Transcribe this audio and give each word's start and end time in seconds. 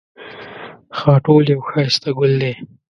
خاټول 0.97 1.43
یو 1.53 1.61
ښایسته 1.69 2.09
ګل 2.17 2.33
دی 2.41 2.53